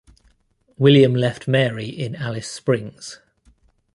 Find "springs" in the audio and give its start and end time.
2.49-3.19